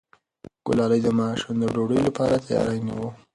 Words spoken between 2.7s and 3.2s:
نیوه.